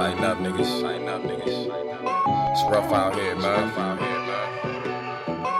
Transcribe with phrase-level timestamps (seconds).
[0.00, 0.80] Tighten up, niggas.
[0.80, 1.68] Tighten up, niggas.
[2.52, 3.68] It's rough out here, man.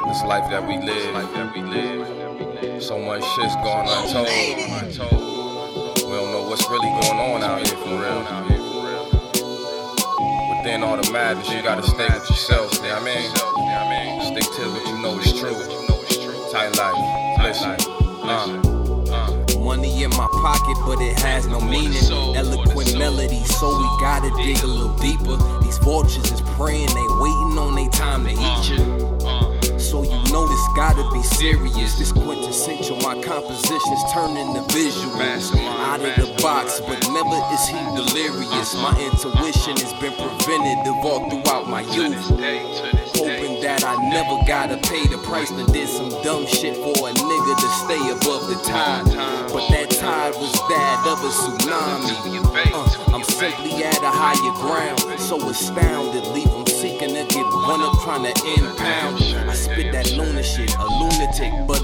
[0.09, 1.12] This life that we live.
[1.12, 2.82] Life that we live.
[2.82, 4.29] So much shit's going untold.
[4.80, 5.96] untold.
[6.09, 8.25] We don't know what's really going on out here for real.
[10.57, 12.72] Within all the madness, you gotta stay with yourself.
[12.77, 14.22] You what I mean?
[14.25, 15.52] Stick to what you know is true.
[16.50, 17.45] Tight life.
[17.45, 17.77] Listen.
[18.22, 18.59] Uh.
[19.71, 22.02] Money in my pocket, but it has no meaning.
[22.34, 25.38] Eloquent melody, so we gotta dig a little deeper.
[25.62, 29.79] These vultures is praying, they waiting on their time to eat you.
[29.79, 31.95] So you know this gotta be serious.
[31.95, 37.79] This quintessential, my compositions turning the visual out of the box, but never is he
[37.95, 38.74] delirious.
[38.74, 42.91] My intuition has been preventative all throughout my youth
[43.21, 45.51] hoping that I never gotta pay the price.
[45.51, 49.30] Then did some dumb shit for a nigga to stay above the tide.
[49.52, 52.40] But that tide was that of a tsunami.
[52.73, 57.80] Uh, I'm simply at a higher ground, so astounded, leave them seeking to get one
[57.80, 59.20] up trying to impound.
[59.51, 61.79] I spit that lunar shit, a lunatic, but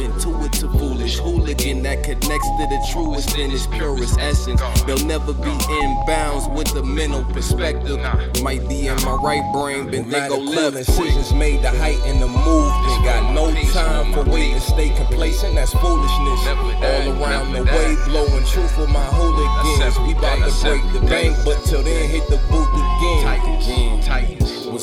[0.57, 4.61] intuitive, foolish hooligan that connects to the truest in its purest essence.
[4.83, 7.99] They'll never be in bounds with the mental perspective.
[8.43, 10.77] Might be in my right brain, but they go left.
[10.77, 13.05] Decisions made to heighten the movement.
[13.05, 15.55] Got no time for waiting, stay complacent.
[15.55, 16.47] That's foolishness.
[16.47, 19.99] All around the way, blowing truth with my hooligans.
[20.01, 23.27] We bout to break the bank, but till then hit the booth again.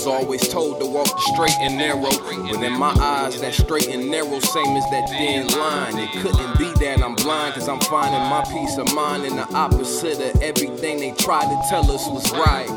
[0.04, 2.12] Was always told to walk the straight and narrow.
[2.52, 5.98] But in my eyes, that straight and narrow, same as that thin line.
[5.98, 9.48] It couldn't be that I'm blind, cause I'm finding my peace of mind in the
[9.56, 12.68] opposite of everything they tried to tell us was right.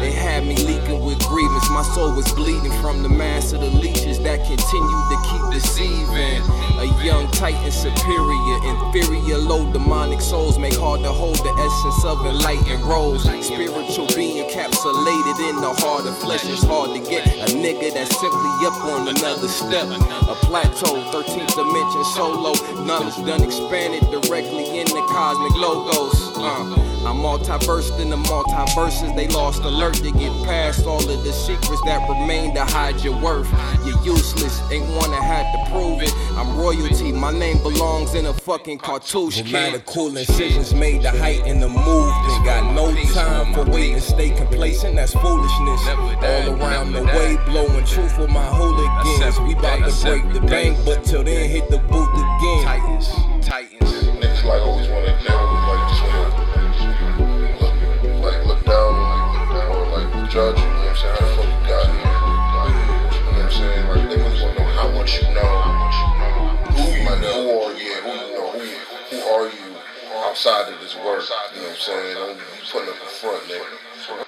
[0.00, 1.70] They had me leaking with grievance.
[1.70, 6.42] My soul was bleeding from the mass of the leeches that continued to keep deceiving.
[6.78, 12.24] A young titan superior, inferior, low demonic souls make hard to hold the essence of
[12.24, 13.24] enlightened roles.
[13.44, 16.44] Spiritual being encapsulated in the heart of flesh.
[16.44, 19.88] It's hard to get a nigga that's simply up on another step.
[20.30, 22.54] A plateau, 13th dimension solo.
[22.84, 26.36] Knowledge done expanded directly in the cosmic logos.
[26.36, 29.14] Uh, I'm multiversed in the multiverses.
[29.14, 33.16] They lost alert to get past all of the secrets that remain to hide your
[33.20, 33.48] worth.
[33.86, 34.35] You're useless,
[34.70, 36.12] ain't wanna have to prove it.
[36.36, 39.44] I'm royalty, my name belongs in a fucking cartouche.
[39.44, 42.44] No matter cool decisions made to heighten the movement.
[42.44, 44.96] Got no time for waiting, stay complacent.
[44.96, 45.86] That's foolishness.
[45.88, 49.40] All around the way, blowing truth with my hooligans.
[49.40, 53.25] We bout to break the bank, but till then hit the booth again.
[70.36, 71.24] Outside of this work?
[71.54, 72.36] You know what I'm saying?
[72.36, 74.25] Be putting up a front, nigga.